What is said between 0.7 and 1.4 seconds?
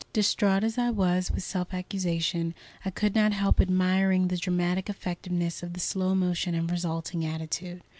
I was